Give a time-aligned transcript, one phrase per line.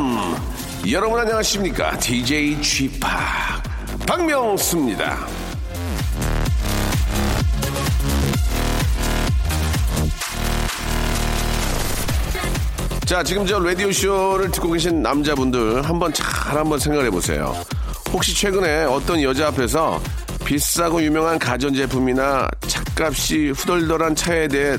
[0.00, 0.92] welcome, welcome.
[0.92, 1.98] 여러분 안녕하십니까?
[1.98, 3.00] DJ g p
[4.06, 5.26] 박명수입니다.
[13.04, 17.54] 자, 지금 저 라디오쇼를 듣고 계신 남자분들 한번 잘 한번 생각해 보세요.
[18.12, 20.00] 혹시 최근에 어떤 여자 앞에서
[20.44, 24.78] 비싸고 유명한 가전제품이나 차값이 후덜덜한 차에 대해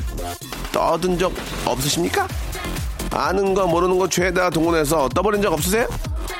[0.72, 1.34] 떠든 적
[1.66, 2.28] 없으십니까?
[3.12, 5.88] 아는 거 모르는 거 죄다 동원해서 떠버린 적 없으세요?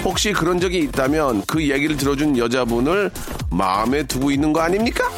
[0.04, 3.12] 혹시 그런 적이 있다면 그 얘기를 들어준 여자분을
[3.50, 5.10] 마음에 두고 있는 거 아닙니까?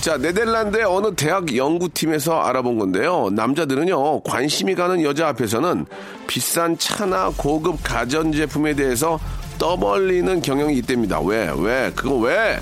[0.00, 3.28] 자, 네덜란드의 어느 대학 연구팀에서 알아본 건데요.
[3.32, 5.84] 남자들은요, 관심이 가는 여자 앞에서는
[6.26, 9.18] 비싼 차나 고급 가전제품에 대해서
[9.58, 11.20] 떠벌리는 경향이 있답니다.
[11.20, 11.52] 왜?
[11.54, 11.92] 왜?
[11.94, 12.58] 그거 왜?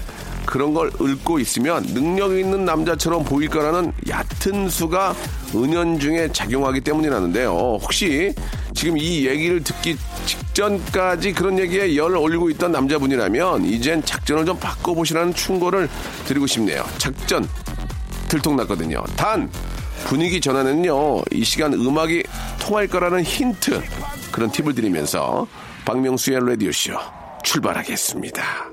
[0.48, 5.14] 그런 걸 읊고 있으면 능력 있는 남자처럼 보일 거라는 얕은 수가
[5.54, 7.50] 은연중에 작용하기 때문이라는데요.
[7.82, 8.34] 혹시
[8.74, 15.34] 지금 이 얘기를 듣기 직전까지 그런 얘기에 열 올리고 있던 남자분이라면 이젠 작전을 좀 바꿔보시라는
[15.34, 15.86] 충고를
[16.26, 16.82] 드리고 싶네요.
[16.96, 17.46] 작전
[18.28, 19.04] 들통났거든요.
[19.16, 19.50] 단
[20.06, 22.22] 분위기 전환은요 이 시간 음악이
[22.58, 23.82] 통할 거라는 힌트
[24.32, 25.46] 그런 팁을 드리면서
[25.84, 26.94] 박명수의 라디오 쇼
[27.44, 28.67] 출발하겠습니다.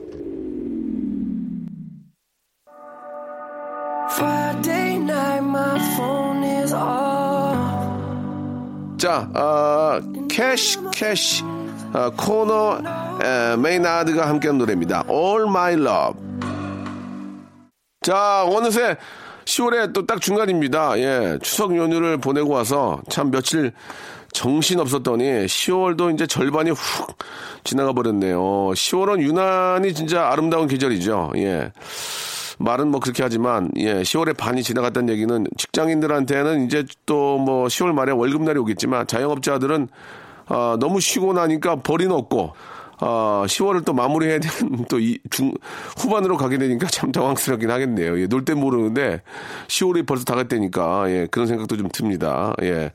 [8.97, 11.43] 자, 아, Cash Cash
[11.93, 12.79] 아, Conor
[13.23, 15.03] 에, Maynard가 함께한 노래입니다.
[15.09, 16.21] All My Love.
[18.01, 18.97] 자, 어느새
[19.45, 20.97] 10월에 또 딱 중간입니다.
[20.99, 23.73] 예, 추석 연휴를 보내고 와서 참 며칠
[24.31, 27.17] 정신 없었더니 10월도 이제 절반이 훅
[27.63, 28.39] 지나가 버렸네요.
[28.39, 31.33] 10월은 유난히 진짜 아름다운 계절이죠.
[31.37, 31.71] 예.
[32.59, 38.11] 말은 뭐 그렇게 하지만 예 10월에 반이 지나갔다는 얘기는 직장인들한테는 이제 또 뭐 10월 말에
[38.11, 39.87] 월급날이 오겠지만 자영업자들은
[40.47, 42.53] 아, 너무 쉬고 나니까 벌이 없고
[42.99, 45.51] 아, 10월을 또 마무리해야 되는 또 이 중
[45.97, 48.19] 후반으로 가게 되니까 참 당황스럽긴 하겠네요.
[48.21, 49.21] 예, 놀 땐 모르는데
[49.67, 52.53] 10월이 벌써 다 갔다니까 예, 그런 생각도 좀 듭니다.
[52.63, 52.91] 예.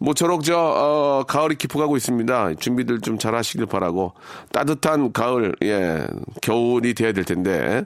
[0.00, 2.54] 뭐 저럭 저 어, 가을이 깊어가고 있습니다.
[2.60, 4.12] 준비들 좀 잘 하시길 바라고
[4.52, 6.06] 따뜻한 가을 예,
[6.40, 7.84] 겨울이 돼야 될 텐데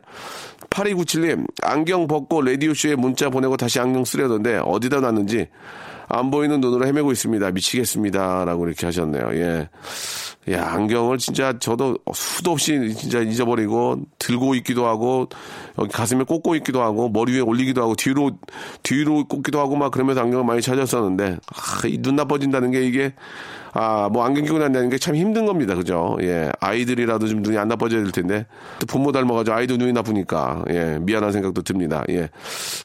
[0.76, 5.48] 8297님, 안경 벗고 라디오쇼에 문자 보내고 다시 안경 쓰려던데 어디다 놨는지
[6.08, 7.50] 안 보이는 눈으로 헤매고 있습니다.
[7.50, 8.44] 미치겠습니다.
[8.44, 9.30] 라고 이렇게 하셨네요.
[9.32, 9.68] 예.
[10.50, 15.28] 야, 안경을 진짜 저도 수도 없이 진짜 잊어버리고 들고 있기도 하고
[15.78, 18.30] 여기 가슴에 꽂고 있기도 하고 머리 위에 올리기도 하고 뒤로
[18.82, 23.12] 뒤로 꽂기도 하고 막 그러면서 안경을 많이 찾았었는데 아, 이눈 나빠진다는 게 이게
[23.72, 25.74] 아, 뭐 안경 끼고 다니는 게 참 힘든 겁니다.
[25.74, 26.16] 그죠?
[26.22, 26.50] 예.
[26.60, 28.46] 아이들이라도 좀 눈이 안 나빠져야 될 텐데
[28.80, 30.98] 또 부모 닮아가지고 아이도 눈이 나쁘니까 예.
[31.00, 32.02] 미안한 생각도 듭니다.
[32.08, 32.28] 예.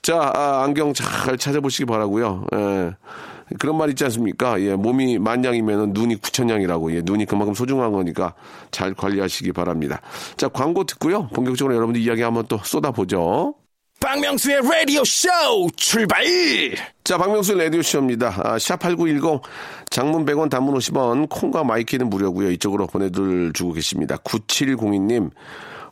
[0.01, 2.45] 자, 아, 안경 잘 찾아보시기 바라고요.
[2.53, 2.91] 예.
[3.59, 4.61] 그런 말 있지 않습니까?
[4.61, 6.95] 예, 몸이 만냥이면 눈이 구천냥이라고.
[6.95, 8.33] 예, 눈이 그만큼 소중한 거니까
[8.71, 10.01] 잘 관리하시기 바랍니다.
[10.37, 11.27] 자, 광고 듣고요.
[11.29, 13.55] 본격적으로 여러분들 이야기 한번 또 쏟아보죠.
[14.01, 15.29] 박명수의 라디오 쇼
[15.75, 16.25] 출발!
[17.03, 18.33] 자, 박명수 라디오 쇼입니다.
[18.43, 19.41] 아, 샵8910
[19.91, 22.49] 장문 100원 단문 50원 콩과 My K는 무료고요.
[22.51, 24.17] 이쪽으로 보내들 주고 계십니다.
[24.17, 25.29] 9702님.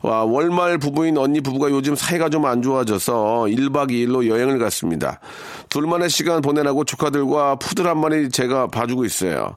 [0.02, 5.20] 와, 월말 부부인 언니 부부가 요즘 사이가 좀 안 좋아져서 1박 2일로 여행을 갔습니다.
[5.68, 9.56] 둘만의 시간 보내라고 조카들과 푸들 한 마리 제가 봐주고 있어요.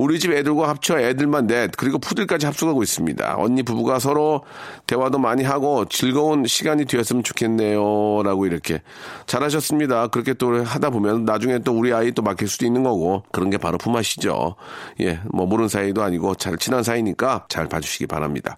[0.00, 3.34] 우리 집 애들과 합쳐 애들만 넷, 그리고 푸들까지 합숙하고 있습니다.
[3.36, 4.44] 언니 부부가 서로
[4.86, 8.22] 대화도 많이 하고 즐거운 시간이 되었으면 좋겠네요.
[8.24, 8.80] 라고 이렇게.
[9.26, 10.06] 잘하셨습니다.
[10.06, 13.58] 그렇게 또 하다 보면 나중에 또 우리 아이 또 맡길 수도 있는 거고 그런 게
[13.58, 14.54] 바로 품앗이죠.
[15.02, 18.56] 예, 뭐 모르는 사이도 아니고 잘 친한 사이니까 잘 봐주시기 바랍니다.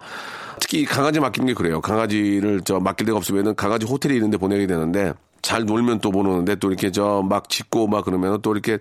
[0.60, 1.80] 특히 강아지 맡기는 게 그래요.
[1.80, 5.12] 강아지를 저 맡길 데가 없으면은 강아지 호텔에 있는데 보내게 되는데
[5.42, 8.78] 잘 놀면 또 보는데 또 이렇게 저 막 짖고 막 그러면은 또 이렇게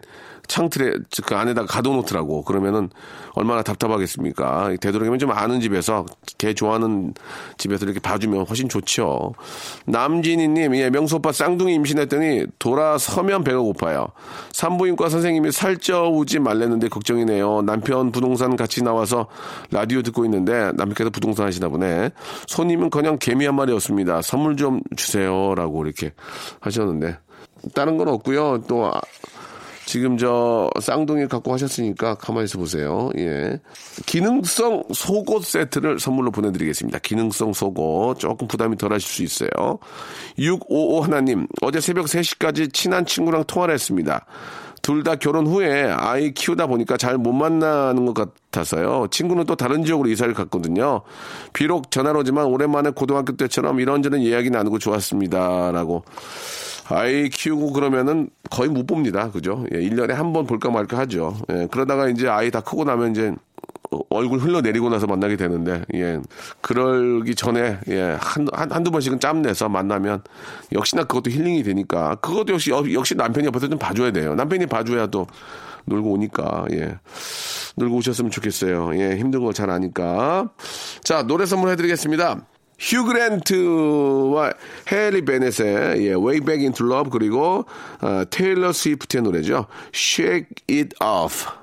[0.48, 0.94] 창틀에
[1.26, 2.44] 그 안에다가 가둬놓더라고.
[2.44, 2.90] 그러면은
[3.34, 4.76] 얼마나 답답하겠습니까?
[4.82, 6.06] 되도록이면 좀 아는 집에서
[6.38, 7.14] 개 좋아하는
[7.58, 9.34] 집에서 이렇게 봐주면 훨씬 좋죠.
[9.86, 14.08] 남진희님, 예, 명수 오빠 쌍둥이 임신했더니 돌아서면 배가 고파요.
[14.52, 17.62] 산부인과 선생님이 살쪄오지 말랬는데 걱정이네요.
[17.62, 19.28] 남편 부동산 같이 나와서
[19.72, 22.10] 라디오 듣고 있는데 남편께서 부동산 하시나 보네.
[22.48, 24.22] 손님은 그냥 개미 한 마리였습니다.
[24.22, 26.12] 선물 좀 주세요라고 이렇게
[26.60, 27.18] 하셨는데
[27.74, 28.64] 다른 건 없고요.
[28.68, 29.00] 또 아,
[29.86, 33.10] 지금 저 쌍둥이 갖고 하셨으니까 가만히 있어 보세요.
[33.18, 33.60] 예.
[34.06, 37.00] 기능성 속옷 세트를 선물로 보내드리겠습니다.
[37.00, 39.80] 기능성 속옷 조금 부담이 덜 하실 수 있어요.
[40.38, 44.26] 655 하나님 어제 새벽 3시까지 친한 친구랑 통화를 했습니다.
[44.82, 49.08] 둘 다 결혼 후에 아이 키우다 보니까 잘 못 만나는 것 같아서요.
[49.12, 51.02] 친구는 또 다른 지역으로 이사를 갔거든요.
[51.54, 55.72] 비록 전화로 오지만 오랜만에 고등학교 때처럼 이런저런 이야기 나누고 좋았습니다.
[55.72, 56.04] 라고.
[56.90, 59.32] 아이 키우고 그러면은 거의 못 봅니다.
[59.32, 59.66] 그죠?
[59.74, 61.36] 예, 1년에 한 번 볼까 말까 하죠.
[61.52, 63.34] 예, 그러다가 이제 아이 다 크고 나면 이제
[64.10, 66.20] 얼굴 흘러내리고 나서 만나게 되는데, 예,
[66.62, 70.24] 그러기 전에, 예, 한, 한, 한두 번씩은 짬 내서 만나면,
[70.72, 74.34] 역시나 그것도 힐링이 되니까, 그것도 역시, 어, 역시 남편이 옆에서 좀 봐줘야 돼요.
[74.36, 75.28] 남편이 봐줘야 또
[75.86, 76.98] 놀고 오니까, 예.
[77.76, 78.92] 놀고 오셨으면 좋겠어요.
[78.96, 80.50] 예, 힘든 거 잘 아니까.
[81.04, 82.46] 자, 노래 선물 해드리겠습니다.
[82.80, 84.54] 휴그랜트와
[84.92, 87.66] 해리 베넷의 예, Way Back Into Love 그리고
[88.02, 89.68] 어, 테일러 스위프트의 노래죠.
[89.94, 91.61] Shake It Off.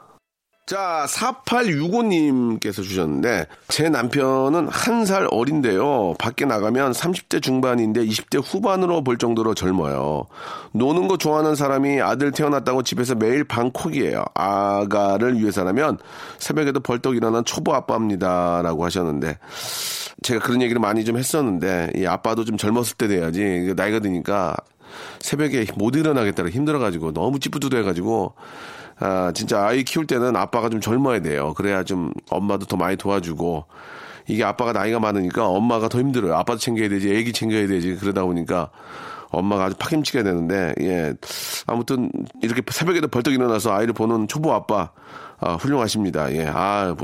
[0.69, 6.13] 자, 4865님께서 주셨는데, 제 남편은 한 살 어린데요.
[6.19, 10.27] 밖에 나가면 30대 중반인데 20대 후반으로 볼 정도로 젊어요.
[10.73, 14.23] 노는 거 좋아하는 사람이 아들 태어났다고 집에서 매일 방콕이에요.
[14.35, 15.97] 아가를 위해서라면
[16.39, 18.61] 새벽에도 벌떡 일어난 초보 아빠입니다.
[18.63, 19.39] 라고 하셨는데,
[20.23, 23.73] 제가 그런 얘기를 많이 좀 했었는데, 이 아빠도 좀 젊었을 때 돼야지.
[23.75, 24.55] 나이가 드니까
[25.21, 28.35] 새벽에 못 일어나겠다고 힘들어가지고 너무 찌뿌두두해가지고
[29.01, 31.55] 아, 진짜 아이 키울 때는 아빠가 좀 젊어야 돼요.
[31.55, 33.67] 그래야 좀 엄마도 더 많이 도와주고
[34.27, 36.35] 이게 아빠가 나이가 많으니까 엄마가 더 힘들어요.
[36.35, 37.97] 아빠도 챙겨야 되지, 애기 챙겨야 되지.
[37.97, 38.71] 그러다 보니까
[39.31, 41.15] 엄마가 아주 파김치가 되는데, 예.
[41.67, 42.11] 아무튼
[42.43, 44.91] 이렇게 새벽에도 벌떡 일어나서 아이를 보는 초보 아빠,
[45.39, 46.33] 아, 훌륭하십니다.
[46.35, 46.47] 예.
[46.47, 46.95] 아,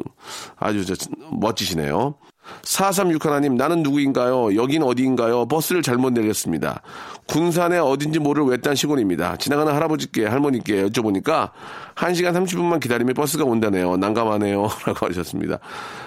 [0.59, 0.95] 아주 저,
[1.33, 2.15] 멋지시네요.
[2.63, 4.55] 436 하나님, 나는 누구인가요?
[4.57, 5.47] 여긴 어디인가요?
[5.49, 6.83] 버스를 잘못 내렸습니다.
[7.27, 9.37] 군산에 어딘지 모를 외딴 시골입니다.
[9.37, 11.51] 지나가는 할아버지께, 할머니께 여쭤보니까
[11.95, 13.97] 1시간 30분만 기다리면 버스가 온다네요.
[13.97, 14.69] 난감하네요.
[14.87, 15.59] 라고 하셨습니다.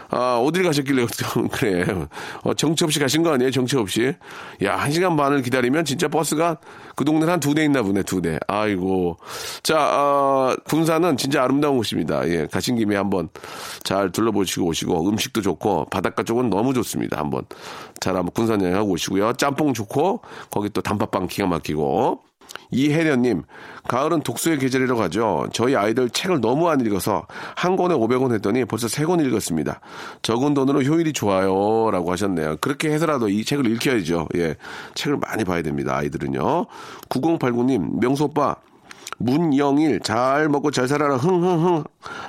[0.09, 1.05] 아, 어딜 가셨길래,
[1.51, 1.85] 그래.
[2.43, 3.51] 어, 정치 없이 가신 거 아니에요?
[3.51, 4.13] 정치 없이.
[4.63, 6.57] 야, 1시간 반을 기다리면 진짜 버스가
[6.95, 8.39] 그 동네에 한두 대 있나 보네, 두 대.
[8.47, 9.17] 아이고.
[9.63, 12.27] 자, 어, 군산은 진짜 아름다운 곳입니다.
[12.27, 13.29] 예, 가신 김에 한번
[13.83, 17.17] 잘 둘러보시고 오시고, 음식도 좋고, 바닷가 쪽은 너무 좋습니다.
[17.19, 17.43] 한번
[17.99, 19.33] 잘 한번 군산 여행하고 오시고요.
[19.33, 22.21] 짬뽕 좋고, 거기 또 단팥 빵 기가 막히고.
[22.71, 23.43] 이혜련님,
[23.87, 25.47] 가을은 독서의 계절이라고 하죠.
[25.53, 27.25] 저희 아이들 책을 너무 안 읽어서
[27.55, 29.79] 한 권에 500원 했더니 벌써 세 권 읽었습니다.
[30.21, 31.89] 적은 돈으로 효율이 좋아요.
[31.91, 32.57] 라고 하셨네요.
[32.57, 34.27] 그렇게 해서라도 이 책을 읽혀야죠.
[34.35, 34.55] 예.
[34.95, 35.95] 책을 많이 봐야 됩니다.
[35.95, 36.65] 아이들은요.
[37.09, 38.55] 9089님, 명수 오빠,
[39.17, 41.83] 문영일 잘 먹고 잘 살아라 흥흥흥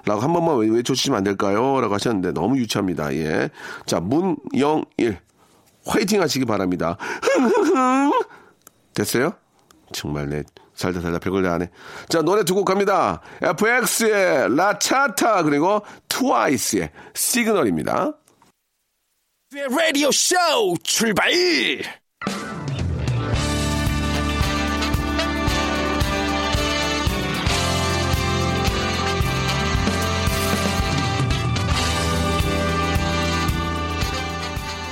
[0.06, 1.80] 라고 한 번만 외쳐주시면 안 될까요?
[1.80, 3.12] 라고 하셨는데 너무 유치합니다.
[3.14, 3.50] 예.
[3.86, 5.18] 자 문영일
[5.84, 6.96] 화이팅 하시기 바랍니다.
[7.22, 8.12] 흥흥흥
[8.98, 9.32] 됐어요?
[9.92, 10.42] 정말 내
[10.74, 11.70] 살다 살다 별걸 다 하네.
[12.08, 13.22] 자 노래 두 곡 갑니다.
[13.40, 18.12] FX의 라차타 그리고 트와이스의 시그널입니다.
[19.70, 20.36] 라디오 쇼
[20.82, 21.30] 출발!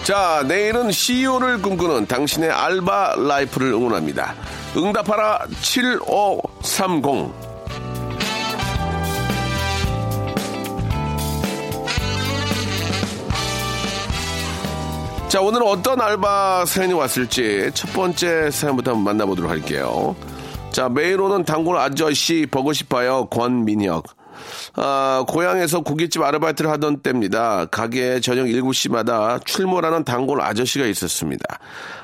[0.07, 4.37] 자, 내일은 CEO를 꿈꾸는 당신의 알바 라이프를 응원합니다.
[4.77, 7.35] 응답하라 7530.
[15.29, 20.15] 자, 오늘은 어떤 알바 사연이 왔을지 첫 번째 사연부터 한번 만나보도록 할게요.
[20.71, 23.27] 자, 매일 오는 단골 아저씨 보고 싶어요.
[23.27, 24.16] 권민혁.
[24.75, 27.67] 아, 고향에서 고깃집 아르바이트를 하던 때입니다.
[27.67, 31.59] 가게 저녁 7시마다 출몰하는 단골 아저씨가 있었습니다.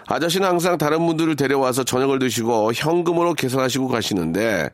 [0.08, 4.70] 아저씨는 항상 다른 분들을 데려와서 저녁을 드시고 현금으로 계산하시고 가시는데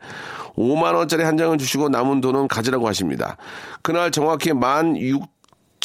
[0.56, 3.36] 5만원짜리 한 장을 주시고 남은 돈은 가지라고 하십니다.
[3.82, 4.56] 그날 정확히 1
[4.96, 5.37] 6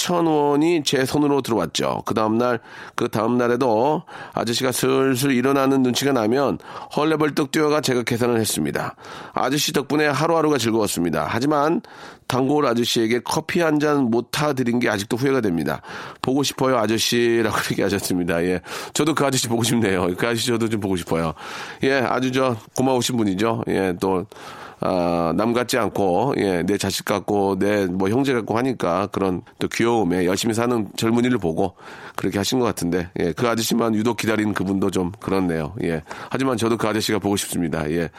[0.04, 2.04] 천 원이 제 손으로 들어왔죠.
[2.06, 2.60] 그 다음날,
[2.94, 6.60] 그 다음날에도 아저씨가 슬슬 일어나는 눈치가 나면
[6.94, 8.96] 헐레벌떡 뛰어가 제가 계산을 했습니다.
[9.32, 11.26] 아저씨 덕분에 하루하루가 즐거웠습니다.
[11.30, 11.82] 하지만
[12.28, 15.82] 단골 아저씨에게 커피 한 잔 못 타드린 게 아직도 후회가 됩니다.
[16.22, 18.44] 보고 싶어요, 아저씨라고 얘기하셨습니다.
[18.44, 18.60] 예.
[18.94, 20.14] 저도 그 아저씨 보고 싶네요.
[20.18, 21.34] 그 아저씨 저도 좀 보고 싶어요.
[21.84, 23.64] 예, 아주 저 고마우신 분이죠.
[23.70, 24.26] 예, 또,
[24.86, 29.70] 아, 남 같지 않고, 예, 내 자식 같고, 내 뭐 형제 같고 하니까 그런 또
[29.70, 31.76] 귀여움에 열심히 사는 젊은이를 보고
[32.18, 35.74] 그렇게 하신 것 같은데, 예, 그 아저씨만 유독 기다린 그분도 좀 그렇네요.
[35.84, 36.04] 예.
[36.30, 37.90] 하지만 저도 그 아저씨가 보고 싶습니다.
[37.92, 38.10] 예.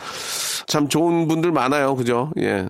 [0.66, 1.96] 참 좋은 분들 많아요.
[1.96, 2.32] 그죠?
[2.40, 2.66] 예.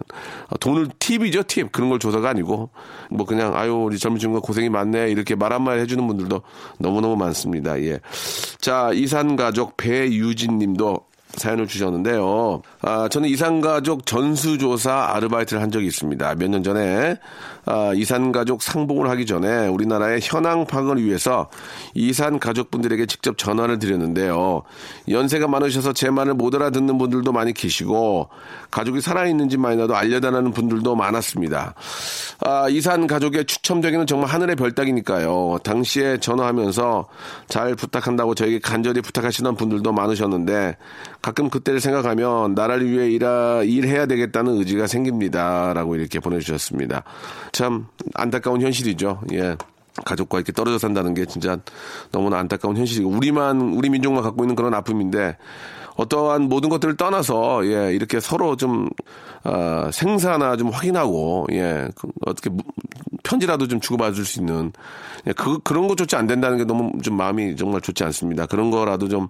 [0.59, 1.71] 돈을 팁이죠, 팁.
[1.71, 2.71] 그런 걸 줘서가 아니고,
[3.11, 5.11] 뭐 그냥, 아유, 우리 젊은 친구가 고생이 많네.
[5.11, 6.43] 이렇게 말 한마디 해 주는 분들도
[6.79, 7.81] 너무너무 많습니다.
[7.83, 8.01] 예.
[8.61, 10.99] 자, 이산 가족 배유진 님도
[11.37, 12.63] 사연을 주셨는데요.
[12.83, 16.35] 아, 저는 이산가족 전수조사 아르바이트를 한 적이 있습니다.
[16.37, 17.19] 몇 년 전에
[17.67, 21.49] 아, 이산가족 상봉을 하기 전에 우리나라의 현황 파악을 위해서
[21.95, 24.63] 이산 가족분들에게 직접 전화를 드렸는데요.
[25.09, 28.29] 연세가 많으셔서 제 말을 못 알아듣는 분들도 많이 계시고
[28.71, 31.75] 가족이 살아있는지 만이라도 알려달라는 분들도 많았습니다.
[32.41, 35.59] 아, 이산 가족의 추첨되기는 정말 하늘의 별따기니까요.
[35.65, 37.09] 당시에 전화하면서
[37.49, 40.77] 잘 부탁한다고 저에게 간절히 부탁하시는 분들도 많으셨는데
[41.25, 45.73] 가끔 그때를 생각하면 나라를 위해 일하, 일해야 되겠다는 의지가 생깁니다.
[45.73, 47.03] 라고 이렇게 보내주셨습니다.
[47.51, 49.23] 참 안타까운 현실이죠.
[49.33, 49.57] 예.
[50.05, 51.57] 가족과 이렇게 떨어져 산다는 게 진짜
[52.13, 55.39] 너무나 안타까운 현실이고 우리만 우리 민족만 갖고 있는 그런 아픔인데
[55.97, 58.91] 어떠한 모든 것들을 떠나서 예 이렇게 서로 좀
[59.45, 62.63] 어, 생사나 좀 확인하고 예 그, 어떻게 무-
[63.23, 64.73] 편지라도 좀 주고받을 수 있는
[65.27, 68.47] 예, 그 그런 것조차 안 된다는 게 너무 좀 마음이 정말 좋지 않습니다.
[68.47, 69.29] 그런 거라도 좀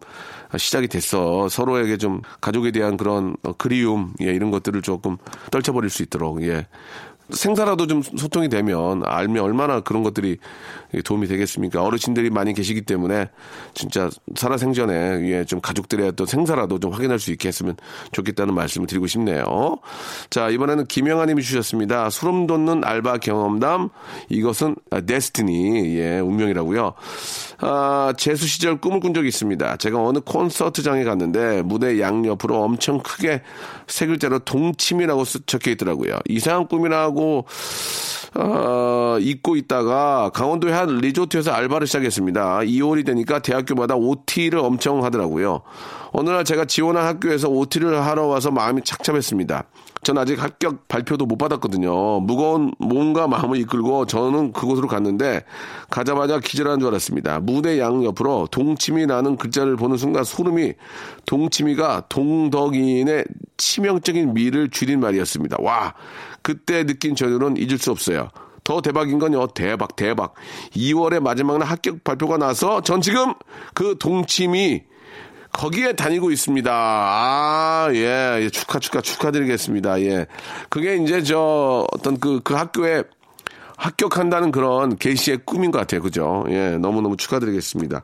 [0.57, 5.17] 시작이 됐어 서로에게 좀 가족에 대한 그런 어, 그리움 예 이런 것들을 조금
[5.51, 6.67] 떨쳐버릴 수 있도록 예
[7.31, 10.37] 생사라도 좀 소통이 되면 알면 얼마나 그런 것들이
[11.05, 11.83] 도움이 되겠습니까?
[11.83, 13.31] 어르신들이 많이 계시기 때문에
[13.75, 17.77] 진짜 살아생전에 예, 좀 가족들의 어떤 생사라도 좀 확인할 수 있게 했으면
[18.13, 19.79] 좋겠다는 말씀을 드리고 싶네요.
[20.31, 22.11] 자, 이번에는 김영아 님이 주셨습니다.
[22.11, 23.89] 소름 돋는 알바 경험담.
[24.29, 25.97] 이것은 아, 데스티니.
[25.99, 26.93] 예, 운명이라고요.
[27.61, 29.77] 아, 재수 시절 꿈을 꾼 적이 있습니다.
[29.79, 33.43] 제가 어느 콘서트장에 갔는데 무대 양옆으로 엄청 크게
[33.89, 36.19] 세 글자로 동침이라고 쓰- 적혀 있더라고요.
[36.29, 37.15] 이상한 꿈이라고
[38.37, 42.61] 어, 잊고 있다가 강원도의 한 리조트에서 알바를 시작했습니다.
[42.61, 45.63] 2월이 되니까 대학교마다 OT를 엄청 하더라고요.
[46.13, 49.65] 어느 날 제가 지원한 학교에서 OT를 하러 와서 마음이 착잡했습니다.
[50.05, 52.21] 전 아직 합격 발표도 못 받았거든요.
[52.21, 55.45] 무거운 몸과 마음을 이끌고 저는 그곳으로 갔는데
[55.91, 57.41] 가자마자 기절하는 줄 알았습니다.
[57.41, 60.75] 무대 양 옆으로 동치미 라는 글자를 보는 순간 소름이
[61.27, 63.25] 동치미가 동덕인의
[63.57, 65.57] 치명적인 미를 줄인 말이었습니다.
[65.61, 65.95] 와,
[66.43, 68.29] 그때 느낀 저들은 잊을 수 없어요.
[68.65, 70.35] 더 대박인 건요, 대박, 대박.
[70.73, 73.35] 2월의 마지막 날 합격 발표가 나서 전 지금
[73.75, 74.83] 그 동치미
[75.55, 76.71] 거기에 다니고 있습니다.
[76.73, 80.01] 아, 예, 예, 축하, 축하, 축하드리겠습니다.
[80.03, 80.27] 예.
[80.69, 83.05] 그게 이제 저 어떤 그, 그 학교에
[83.77, 86.03] 합격한다는 그런 계시의 꿈인 것 같아요.
[86.03, 86.45] 그죠?
[86.49, 88.03] 예, 너무너무 축하드리겠습니다.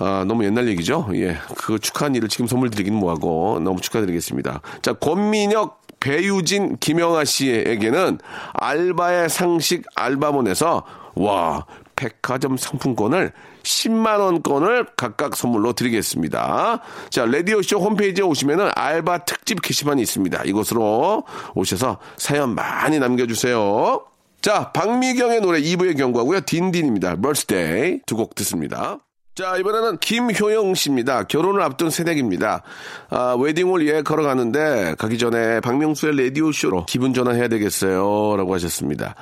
[0.00, 1.08] 아, 너무 옛날 얘기죠?
[1.14, 1.36] 예.
[1.56, 4.62] 그 축하한 일을 지금 선물 드리긴 뭐하고 너무 축하드리겠습니다.
[4.82, 8.18] 자, 권민혁, 배유진, 김영아 씨에게는
[8.54, 11.66] 알바의 상식 알바몬에서 와,
[12.00, 13.30] 백화점 상품권을
[13.62, 16.80] 10만원권을 각각 선물로 드리겠습니다.
[17.10, 20.44] 자, 라디오쇼 홈페이지에 오시면은 알바 특집 게시판이 있습니다.
[20.46, 24.02] 이곳으로 오셔서 사연 많이 남겨주세요.
[24.40, 26.40] 자, 박미경의 노래 2부의 경고하고요.
[26.40, 27.16] 딘딘입니다.
[27.16, 28.98] birthday 두곡 듣습니다.
[29.34, 31.24] 자, 이번에는 김효영 씨입니다.
[31.24, 32.62] 결혼을 앞둔 새댁입니다.
[33.10, 38.36] 아, 웨딩홀 예 걸어가는데 가기 전에 박명수의 라디오쇼로 기분 전환해야 되겠어요.
[38.36, 39.14] 라고 하셨습니다.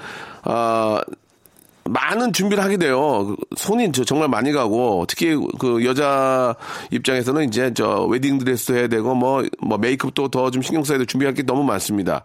[0.45, 1.01] 아,
[1.89, 3.35] 많은 준비를 하게 돼요.
[3.57, 6.55] 손이 저 정말 많이 가고 특히 그 여자
[6.91, 11.05] 입장에서는 이제 저 웨딩 드레스도 해야 되고 뭐 뭐 메이크업도 더 좀 신경 써야 돼
[11.07, 12.25] 준비할 게 너무 많습니다.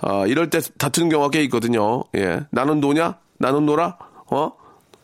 [0.00, 2.04] 아 이럴 때 다투는 경우가 꽤 있거든요.
[2.16, 3.16] 예, 나는 노냐?
[3.38, 3.96] 나는 놀아?
[4.30, 4.52] 어?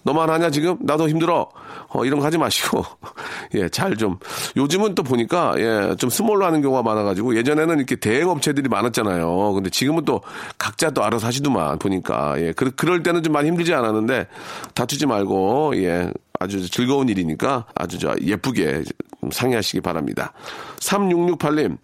[0.03, 0.77] 너만 하냐 지금?
[0.81, 1.49] 나도 힘들어.
[1.89, 2.85] 어, 이런 거 하지 마시고
[3.55, 4.19] 예, 잘 좀
[4.57, 9.53] 요즘은 또 보니까 예, 좀 small로 하는 경우가 많아 가지고 예전에는 이렇게 대행 업체들이 많았잖아요.
[9.55, 10.21] 근데 지금은 또
[10.57, 14.27] 각자 또 알아서 하시더만 보니까 예, 그, 그럴 때는 좀 많이 힘들지 않았는데
[14.75, 18.85] 다투지 말고 예, 아주 즐거운 일이니까 아주 저 예쁘게
[19.33, 20.33] 상의하시기 바랍니다.
[20.79, 21.79] 3668님.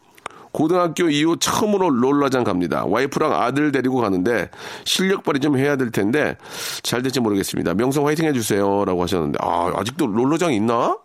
[0.55, 2.85] 고등학교 이후 처음으로 롤러장 갑니다.
[2.87, 4.49] 와이프랑 아들 데리고 가는데
[4.85, 6.37] 실력 발휘 좀 해야 될 텐데
[6.85, 7.75] 잘 될지 모르겠습니다.
[7.75, 8.85] 명성 화이팅 해주세요.
[8.85, 10.97] 라고 하셨는데, 아, 아직도 롤러장 있나?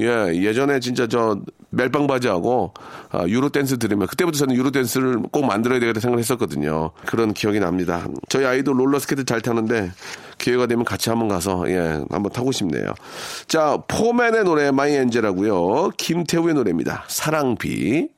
[0.00, 1.38] 예, 예전에 진짜 저
[1.70, 2.74] 멜빵 바지하고
[3.10, 6.90] 아, Euro dance 들으면 그때부터 저는 Euro dance를 꼭 만들어야 되겠다 생각을 했었거든요.
[7.06, 8.04] 그런 기억이 납니다.
[8.28, 9.92] 저희 아이도 롤러 스케이트 잘 타는데
[10.38, 12.94] 기회가 되면 같이 한번 가서 예, 한번 타고 싶네요.
[13.46, 15.90] 자, 포맨의 노래 My Angel하고요.
[15.96, 17.04] 김태우의 노래입니다.
[17.06, 18.17] 사랑비.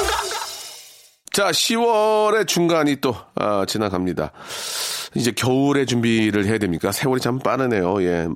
[1.31, 4.31] 10월의 중간이 또 아, 지나갑니다.
[5.15, 6.91] 이제 겨울의 준비를 해야 됩니까?
[6.91, 8.01] 세월이 참 빠르네요.
[8.03, 8.27] 예.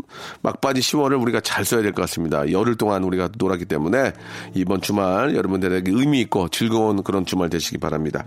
[0.42, 2.52] 막바지 10월을 우리가 잘 써야 될 것 같습니다.
[2.52, 4.12] 열흘 동안 우리가 놀았기 때문에
[4.56, 8.26] 이번 주말 여러분들에게 의미 있고 즐거운 그런 주말 되시기 바랍니다.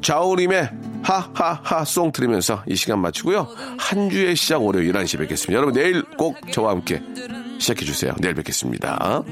[0.00, 0.70] 자우림의
[1.02, 3.48] 하하하 송 들으면서 이 시간 마치고요.
[3.78, 5.56] 한 주의 시작 월요일 11시 뵙겠습니다.
[5.56, 7.02] 여러분 내일 꼭 저와 함께
[7.58, 8.12] 시작해 주세요.
[8.20, 9.22] 내일 뵙겠습니다.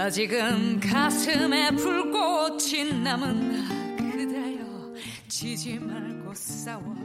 [0.00, 4.94] 아직은 가슴에 불꽃이 남은 그대여
[5.28, 6.99] 지지 말고 싸워